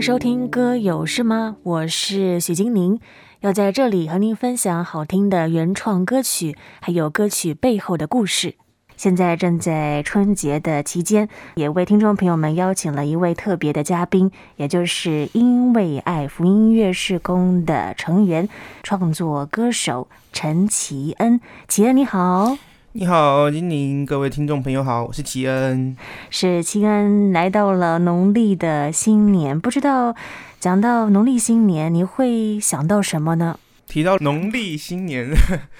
[0.00, 3.00] 收听《歌有事吗》，我是许金宁，
[3.40, 8.54] 要在这里和您分享好听的原创歌曲，还有歌曲背后的故事。
[8.96, 18.48] 现在正在春节的期间，也为听众朋友们邀请了一位特别的嘉宾，也就是因为爱福音乐事工的成员、
[18.82, 21.40] 创作歌手陈奇恩。
[21.66, 22.56] 奇恩你好，
[22.92, 25.94] 你好，金宁，各位听众朋友好，我是齐恩。
[26.30, 30.16] 是齐恩来到了农历的新年，不知道
[30.58, 33.58] 讲到农历新年，你会想到什么呢？
[33.86, 35.28] 提到农历新年，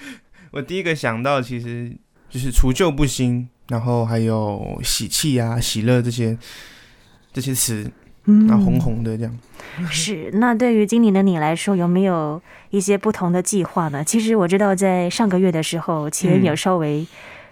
[0.51, 1.97] 我第一个想到其实。
[2.29, 6.37] 就是除旧布新，然后还有喜气啊、喜乐这些
[7.33, 7.91] 这些词，
[8.29, 9.37] 嗯，然后红红的这样。
[9.89, 14.03] 是，那对于今年的你来说，有没有一些不同的计划呢？
[14.03, 17.07] 其实我知道，在上个月的时候，奇恩有稍微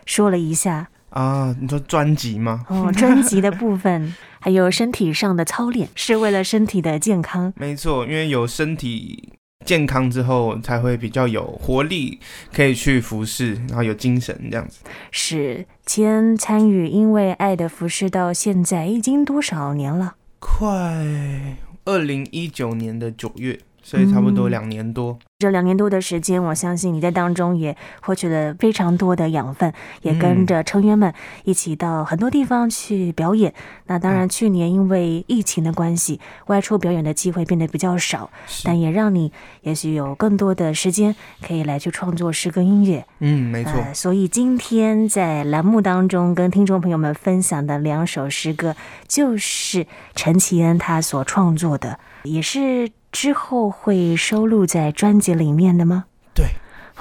[0.06, 1.56] 说了一下、嗯、啊。
[1.60, 2.66] 你说专辑吗？
[2.70, 7.54] 哦，专辑的部分， 还有身体上的操练，是为了身体的健康。
[7.56, 9.34] 没错，因为有身体。
[9.66, 12.20] 健康之后才会比较有活力，
[12.54, 14.80] 可以去服侍，然后有精神这样子。
[15.12, 20.16] 是，奇恩参与因为爱的服侍到现在已经多少年了？
[20.50, 23.60] 快二零一九年的九月。
[23.88, 29.72] 所以差不多两年多，嗯，这两年多的时间，我相信你在当中也获取了非常多的养分，
[30.02, 31.14] 也跟着成员们
[31.46, 33.50] 一起到很多地方去表演。
[33.52, 38.30] 嗯、那当然，去年因为疫情的关系，外出表演的机会变得比较少，
[38.66, 43.06] 但也让你也许有更多的时间可以来去创作诗歌音乐。
[43.20, 43.94] 嗯，没错、呃。
[43.94, 48.76] 所以今天在栏目当中跟听众朋友们分享的两首诗歌，
[49.08, 52.92] 就是陈其恩他所创作的，也是。
[53.20, 56.06] 之后会收录在专辑里面的吗？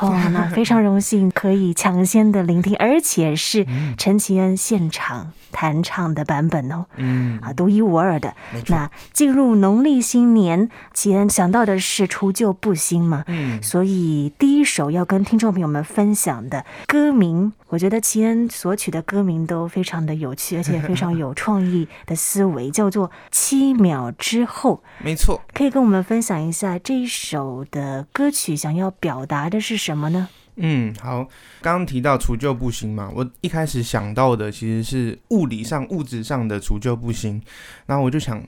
[0.00, 3.66] 对，哦，那非常荣幸 可以抢先的聆听，而且是
[3.97, 8.34] 陈绮恩现场弹唱的版本哦，嗯啊，独一无二的。
[8.68, 24.83] 那进入农历新年，奇恩想到的是除旧布新嘛，嗯，所以第一首要跟听众朋友们分享的歌名，我觉得奇恩所取的歌名都非常的有趣，而且非常有创意的思维，叫做《七秒之后》。
[25.05, 30.29] 没错，可以跟我们分享一下这一首的歌曲想要表达的是什么呢？
[30.57, 31.23] 嗯，好，
[31.61, 37.41] 刚刚提到除旧布新嘛，我一开始想到的其实是物理上、物质上的除旧布新，
[37.86, 38.42] 那我就想，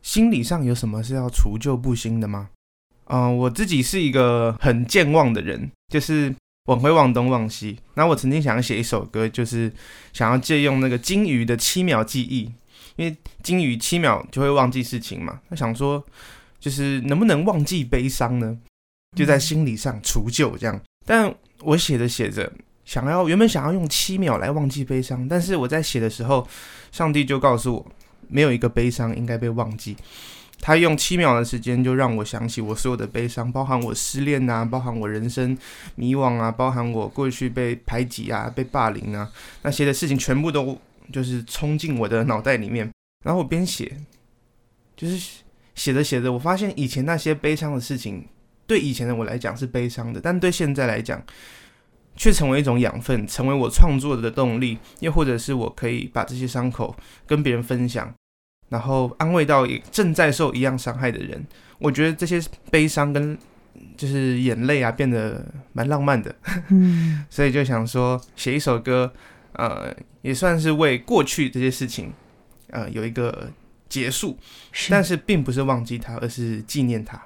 [0.00, 2.50] 心理上有什么是要除旧布新的吗？
[3.06, 6.32] 嗯、我自己是一个很健忘的人，就是
[6.66, 7.78] 我会忘东忘西。
[7.94, 9.72] 那我曾经想要写一首歌，就是
[10.12, 12.52] 想要借用那个鲸鱼的七秒记忆，
[12.96, 15.40] 因为鲸鱼七秒就会忘记事情嘛。
[15.48, 16.04] 那想说，
[16.60, 18.58] 就是能不能忘记悲伤呢？
[19.14, 20.80] 就在心理上除旧这样。
[21.06, 22.50] 但我写着写着，
[22.84, 26.46] 想要原本想要用七秒来忘记悲伤，但是我在写的时候，
[26.90, 27.86] 上帝就告诉我，
[28.28, 29.96] 没有一个悲伤应该被忘记。
[30.60, 35.56] 他用七秒的时间就让我想起我所有的悲伤，包含我失恋啊，包含我人生
[35.94, 39.30] 迷惘啊，包含我过去被排挤啊、被霸凌啊
[39.62, 40.78] 那些的事情，全部都
[41.12, 42.90] 就是冲进我的脑袋里面。
[43.24, 43.94] 然后我边写，
[44.96, 45.42] 就是
[45.74, 48.24] 写着写着，我发现以前那些悲伤的事情。
[48.66, 51.22] 对以前的我来讲是悲伤的，但对现在来讲，
[52.16, 56.94] 却成为一种养分，成为我创作的动力，又或者是我可以把这些伤口
[57.26, 58.14] 跟别人分享，
[58.68, 61.44] 然后安慰到正在受一样伤害的人。
[61.78, 63.36] 我觉得这些悲伤跟
[63.96, 66.34] 就是眼泪啊，变得蛮浪漫的，
[66.70, 69.12] 嗯，所以就想说写一首歌，
[69.52, 72.12] 呃，也算是为过去这些事情，
[72.68, 73.50] 呃，有一个
[73.88, 74.38] 结束，
[74.88, 77.20] 但是并不是忘记它，而是纪念它。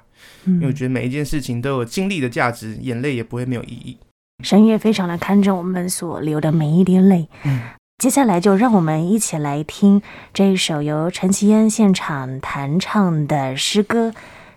[0.45, 3.97] 因为我觉得每一件事情都有经历的价值，眼泪也不会没有意义。
[4.43, 7.27] 神也非常的看重我们所流的每一滴泪。
[7.43, 7.59] 嗯，
[7.97, 10.01] 接下来就让我们一起来听
[10.33, 14.09] 这一首由陈绮恩现场弹唱的诗歌《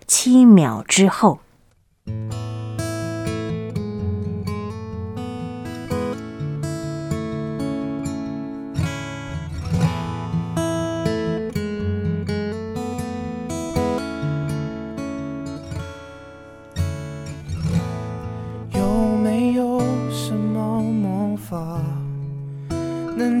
[0.07, 1.39] 七秒之后》。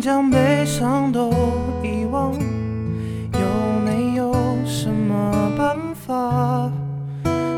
[0.03, 1.31] 将悲伤都
[1.81, 3.39] 遗忘，有
[3.85, 4.33] 没有
[4.65, 6.69] 什么办法，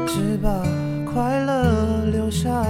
[0.05, 0.61] 只把
[1.11, 2.63] 快乐留下？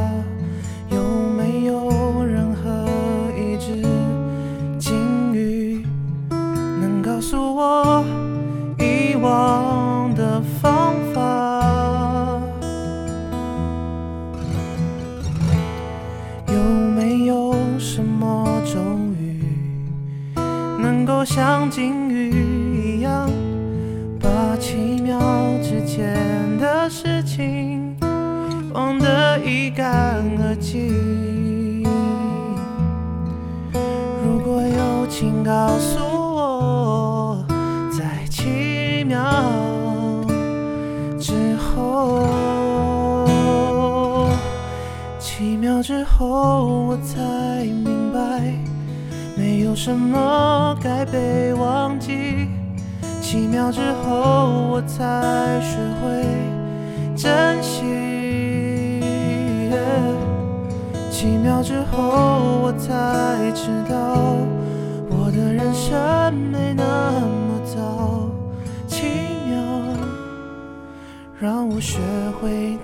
[29.46, 31.84] 一干二净。
[34.24, 37.46] 如果有，请告诉我，
[37.92, 39.24] 在七秒
[41.20, 42.28] 之后，
[45.20, 47.20] 七秒之后我才
[47.66, 48.42] 明白，
[49.38, 52.48] 没有什么该被忘记。
[53.22, 56.26] 七秒之后，我才学会
[57.16, 58.05] 珍惜。
[61.18, 64.36] 几秒之后，我才知道
[65.10, 68.30] 我的人生没那么糟。
[68.86, 69.08] 七
[69.48, 69.56] 秒，
[71.40, 72.00] 让我学
[72.42, 72.78] 会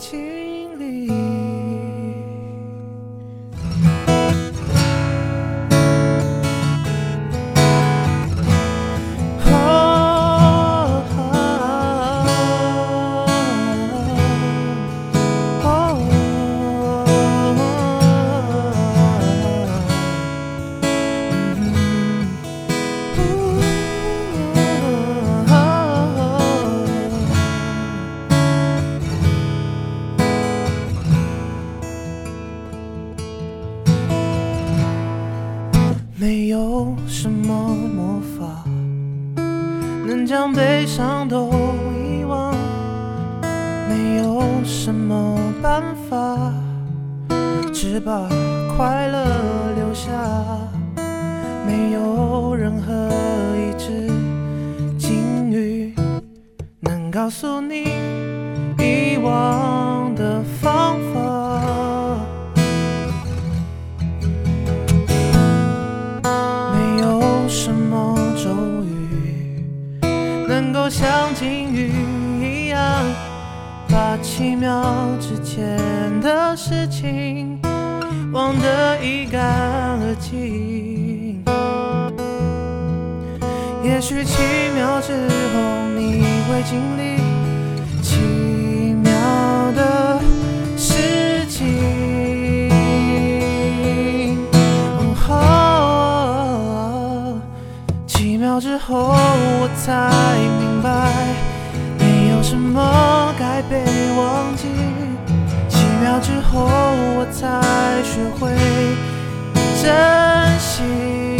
[51.66, 53.10] 没有任何
[53.56, 54.08] 一只
[54.98, 55.94] 鲸鱼
[56.80, 57.84] 能告诉你
[58.80, 62.20] 遗忘的方法。
[66.74, 68.50] 没有什么咒
[68.84, 69.66] 语
[70.48, 71.92] 能够像鲸鱼
[72.42, 73.06] 一样
[73.90, 74.84] 把七秒
[75.20, 75.78] 之前
[76.22, 77.60] 的事情
[78.32, 80.91] 忘得一干二净。
[83.84, 84.38] 也许七
[84.76, 85.12] 秒之
[85.54, 85.58] 后
[85.96, 87.18] 你会经历
[88.02, 88.16] 奇
[89.04, 89.12] 妙
[89.74, 90.22] 的
[90.78, 91.58] 事情，
[95.30, 95.42] 哦，
[98.06, 100.12] 七秒之后我才
[100.60, 101.12] 明白，
[101.98, 103.84] 没有什么该被
[104.16, 104.68] 忘记，
[105.68, 106.70] 七秒之后
[107.16, 108.52] 我才学会
[109.82, 109.90] 珍
[110.60, 111.31] 惜。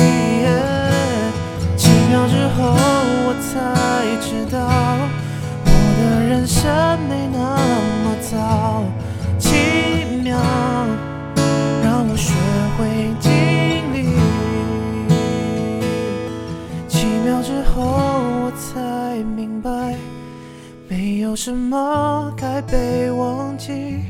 [2.12, 2.76] 秒之后，
[3.24, 3.48] 我才
[4.20, 4.60] 知道
[5.64, 6.60] 我的人生
[7.08, 7.40] 没那
[8.04, 8.84] 么糟。
[9.40, 9.56] 奇
[10.22, 10.38] 妙，
[11.82, 12.34] 让我学
[12.76, 13.32] 会经
[13.94, 14.12] 历。
[16.90, 17.82] 奇妙之后，
[18.44, 19.96] 我才明白
[20.90, 24.02] 没有什么该被忘记。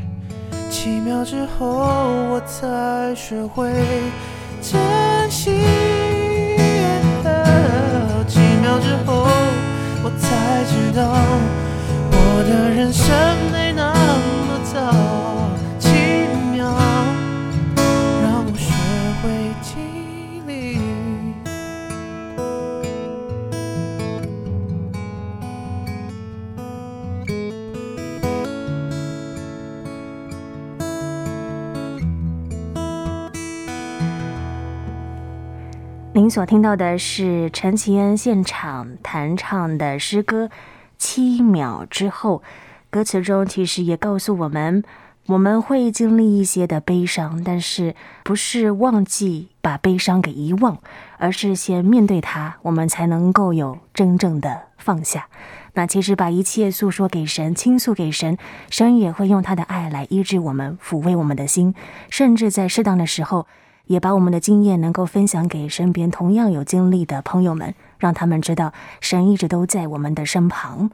[0.72, 1.86] 奇妙之后，
[2.32, 3.72] 我才学会
[4.60, 5.52] 珍惜。
[8.80, 9.28] 之后
[10.04, 11.12] 我才知道
[12.12, 13.31] 我的人生
[36.32, 40.46] 所听到的是陈绮恩现场弹唱的诗歌
[40.98, 42.38] 《七秒之后》，
[42.90, 44.82] 歌词中其实也告诉我们，
[45.26, 50.78] 我们会经历一些的悲伤，但是不是忘记把悲伤给遗忘，
[51.18, 55.28] 而是先面对它，我们才能够有真正的放下。
[55.74, 58.38] 那其实把一切诉说给神，倾诉给神，
[58.70, 61.76] 神也会用他的爱来医治我们，抚慰我们的心，
[62.10, 63.48] 甚至在适当的时候。
[63.92, 68.72] 也把我们的经验能够分享给身边同样有经历的朋友们，让他们知道
[69.02, 70.90] 神一直都在我们的身旁。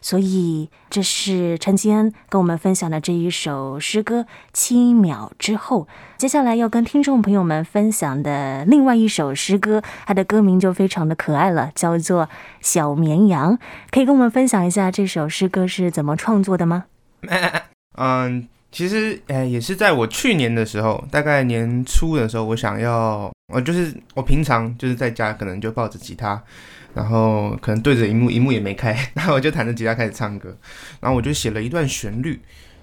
[0.00, 4.20] 所以，这是陈綺恩跟我们分享的这一首诗歌
[4.52, 5.82] 《七秒之后》。
[6.16, 12.26] 接下来要跟听众朋友们分享的另外一首诗歌，它的歌名就非常的可爱了，叫做
[12.60, 13.54] 《小绵羊》。
[13.90, 16.84] 可以跟我们分享一下这首诗歌是怎么创作的吗？
[17.98, 18.46] 嗯。
[18.76, 26.38] 其实，哎，也是在我去年的时候，大概年初的时候，我想要，我就是我平常就是在家，可能就抱着吉他，
[26.92, 30.54] 然后可能对着荧幕，荧幕也没开，然后我就弹着吉他开始唱歌，
[31.00, 32.38] 然后我就写了一段旋律。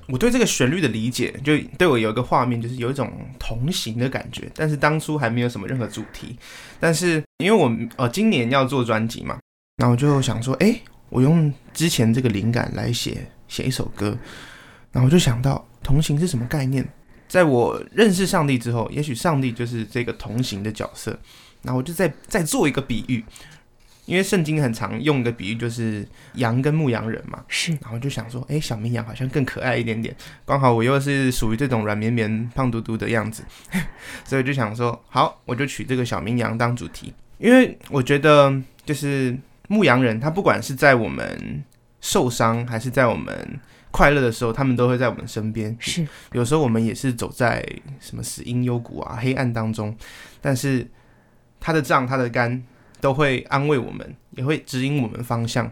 [0.08, 4.50] 我对这个旋律的理解，就对我有一个画面，就是有一种同行的感觉。
[4.56, 6.36] 但是当初还没有什么任何主题，
[6.80, 9.38] 但是因为我呃今年要做专辑嘛，
[9.78, 10.76] 然后我就想说，哎，
[11.10, 14.18] 我用之前这个灵感来写写一首歌。
[14.94, 16.88] 然后我就想到同行是什么概念？
[17.28, 21.20] 在我认识上帝之后，也许上帝就是这个同行的角色。
[21.64, 23.24] 然后我就再再做一个比喻，
[24.06, 27.44] 因为圣经很常用一个比喻，就是羊跟牧羊人嘛。
[27.48, 27.72] 是。
[27.82, 30.16] 然后就想说，哎，小绵羊好像更可爱一点点。
[30.46, 33.44] 刚好我又是属于这种软绵绵、胖嘟嘟的样子，
[34.26, 38.54] 所以就想说，好，我就取这个小绵羊当主题，因为我觉得
[38.86, 39.36] 就是
[39.70, 41.64] 牧羊人，他不管是在我们
[42.02, 43.60] 受伤还是在我们
[43.94, 45.74] 快乐的时候，他们都会在我们身边。
[45.80, 46.06] 是。
[46.34, 47.66] 有时候我们也是走在
[48.02, 49.96] 什么死因幽谷啊、黑暗当中，
[50.42, 50.86] 但是。
[51.66, 52.62] 他的杖，他的竿，
[53.00, 55.72] 都会安慰我们，也会指引我们方向，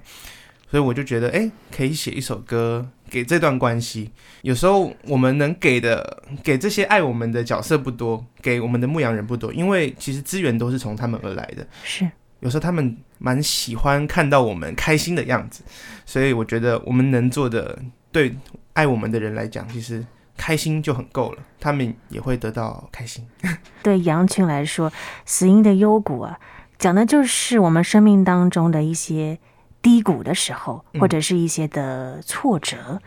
[0.69, 4.09] 所以我就觉得，哎，可以写一首歌给这段关系。
[4.41, 11.67] 有时候我们能给的，给这些爱我们的角色不多，给我们的牧羊人不多，因为其实资源都是从他们而来的。
[11.83, 12.09] 是，
[12.39, 15.61] 有时候他们蛮喜欢看到我们开心的样子，
[16.05, 17.77] 所以我觉得我们能做的，
[18.11, 18.35] 对
[18.73, 20.05] 爱我们的人来讲，其实。
[20.37, 23.23] 开心就很够了，他们也会得到开心。
[23.83, 24.91] 对羊群来说，
[25.23, 26.39] 死因的幽谷啊，
[26.79, 29.37] 讲的就是我们生命当中的一些
[29.83, 32.77] 低谷的时候，或者是一些的挫折。
[32.89, 32.99] 嗯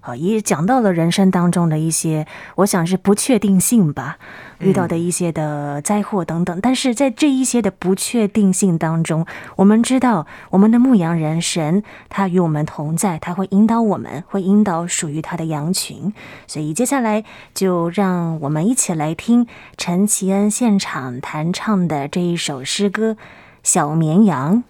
[0.00, 2.26] 啊，也讲到了人生当中的一些，
[2.56, 4.18] 我想是不确定性吧，
[4.60, 6.60] 遇到的一些的灾祸等等。
[6.60, 9.26] 但是在这一些的不确定性当中，
[9.56, 16.12] 我们知道我们的牧羊人神，他与我们同在，他会引导我们，会引导属于他的羊群。
[16.46, 17.24] 所以接下来
[17.54, 23.12] 就让我们一起来听陈其恩现场弹唱的这一首诗歌
[23.62, 24.62] 《小绵羊》。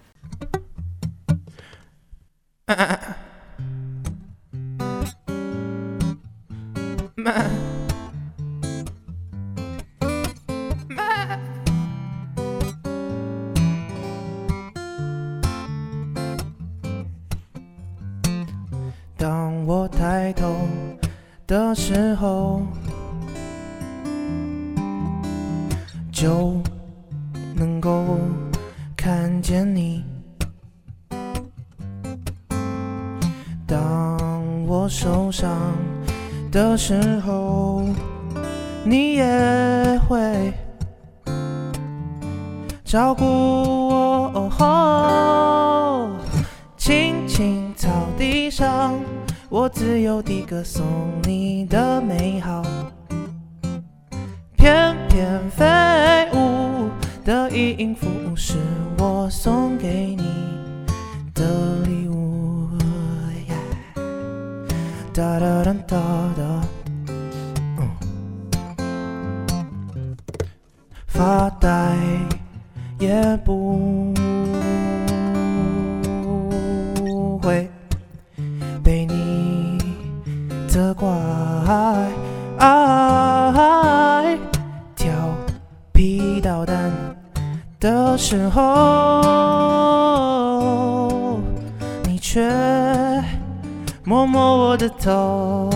[19.21, 20.50] 当我抬头
[21.47, 22.62] 的时候，
[26.11, 26.59] 就
[27.55, 28.19] 能够
[28.97, 30.03] 看见你。
[33.67, 34.19] 当
[34.67, 35.77] 我受伤
[36.50, 37.85] 的时候，
[38.85, 40.50] 你也会
[42.85, 44.31] 照顾我。
[44.33, 45.00] 哦吼
[48.21, 49.00] 地上，
[49.49, 50.85] 我自由地歌颂
[51.23, 52.62] 你的美好。
[54.59, 55.65] 翩翩飞
[56.35, 56.91] 舞
[57.25, 58.59] 的音符是
[58.99, 60.27] 我送给你
[61.33, 62.69] 的礼物。
[65.15, 65.97] 哒哒哒哒
[66.37, 66.62] 哒，
[71.07, 71.97] 发呆
[72.99, 74.12] 也不
[80.81, 81.07] 责怪。
[84.97, 85.13] 调
[85.93, 86.91] 皮捣蛋
[87.79, 88.63] 的时候，
[92.05, 92.51] 你却。
[94.05, 95.69] 摸摸我的头，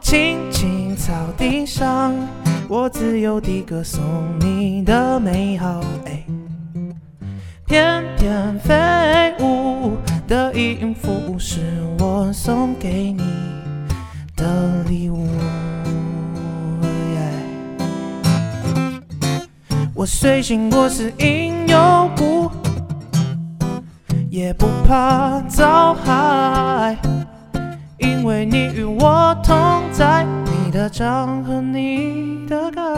[0.00, 2.14] 青青草地上，
[2.68, 4.02] 我自由地歌颂
[4.38, 5.80] 你的美好。
[6.04, 6.22] 哎，
[7.66, 9.96] 翩翩飞舞
[10.28, 11.82] 的音符是
[12.44, 13.24] 送给你
[14.36, 15.26] 的礼物。
[19.94, 22.50] 我虽行过死荫幽谷。
[24.28, 26.98] 也不怕遭害，
[27.96, 32.92] 因为你与我同在，你的杖和你的竿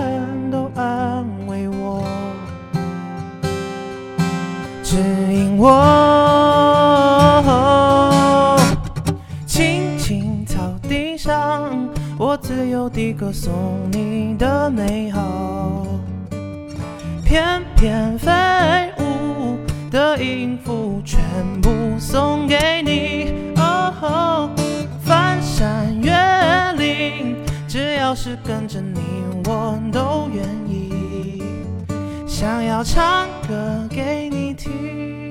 [0.50, 2.02] 都安慰我，
[4.82, 4.96] 指
[5.30, 5.66] 引我。
[11.26, 13.52] 上，我自由地歌颂
[13.90, 15.84] 你的美好，
[17.24, 18.30] 翩翩飞
[19.00, 19.58] 舞
[19.90, 21.20] 的音符全
[21.60, 21.68] 部
[21.98, 24.48] 送给你，哦，
[25.04, 26.12] 翻山越
[26.76, 29.00] 岭，只要是跟着你，
[29.46, 31.42] 我都愿意。
[32.24, 35.25] 想要唱歌给你听，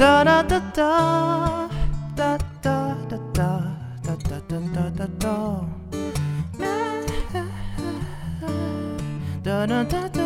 [0.00, 1.68] 哒哒哒哒
[2.16, 3.44] 哒哒哒哒
[4.02, 4.16] 哒
[4.48, 5.28] 哒哒哒哒。
[9.44, 10.22] 哒哒哒哒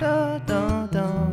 [0.00, 1.26] 哒哒哒哒。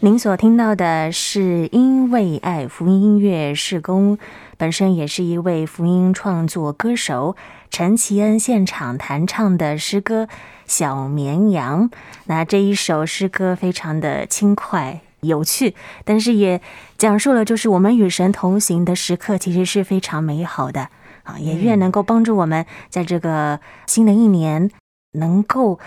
[0.00, 4.18] 您所听到的是因为爱福音音乐是工，
[4.64, 7.36] 本身也是一位福音创作歌手
[7.70, 10.24] 陈其恩现场弹唱的诗歌
[10.64, 11.90] 《小绵羊》。
[12.24, 15.74] 那这一首诗歌非常的轻快有趣，
[16.06, 16.62] 但是也
[16.96, 20.88] 讲述了就是我们与神同行的时刻其实是非常美好的
[21.24, 24.70] 啊，也愿能够帮助我们在这个新的一年
[25.12, 25.78] 能够。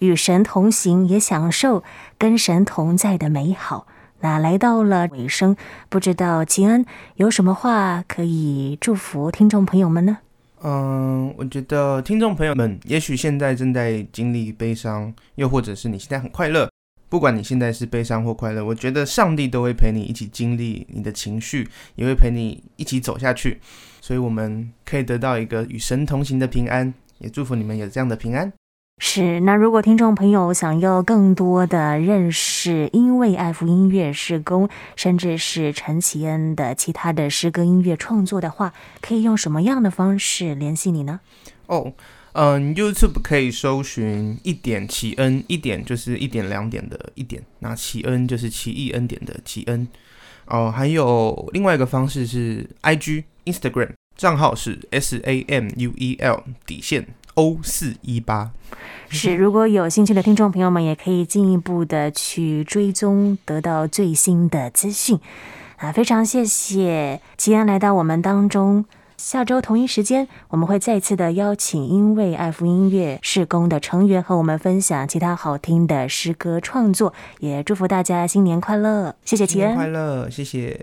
[0.00, 1.82] 与神同行，也享受
[2.18, 3.86] 跟神同在的美好。
[4.24, 5.54] 那来到了尾声，
[5.90, 6.82] 不知道吉安
[7.16, 10.16] 有什么话可以祝福听众朋友们呢？
[10.62, 16.70] 嗯，我觉得听众朋友们，也许现在正在经历悲伤，又或者是你现在很快乐。
[17.10, 23.60] 不管你现在是悲伤或快乐，我觉得上帝都会陪你一起经历你的情绪，也会陪你一起走下去。
[24.00, 28.50] 所以我们可以得到一个与神同行的平安，也祝福你们有这样的平安。
[28.98, 38.72] 是，那如果听众朋友想要更多的认识因为爱福音乐事工，甚至是陈奇恩的其他的诗歌音乐创作的话，
[39.02, 41.20] 可以用什么样的方式联系你呢？
[41.66, 41.92] 哦，
[42.32, 49.86] 嗯，YouTube 可以搜寻一点奇恩，一点就是一点两点的一点，那奇恩就是奇异恩典的奇恩。
[50.46, 57.06] 哦，还有另外一个方式是 IG Instagram 账号是 S A M U E L 底线。
[57.34, 58.52] O 四一八
[59.08, 65.18] 是，如果有兴趣的听众朋友们，也可以进一步的去追踪，得到最新的资讯
[65.76, 65.92] 啊！
[65.92, 68.84] 非常谢谢吉安来到我们当中。
[69.16, 79.14] 下周同一时间，我们会再次的邀请因为爱福音乐事工的成员和我们分享其他好听的诗歌创作，也祝福大家新年快乐！
[79.24, 80.78] 谢谢吉恩，快乐，谢谢。